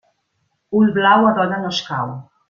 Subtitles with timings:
[0.79, 2.15] Ull blau a dona no escau.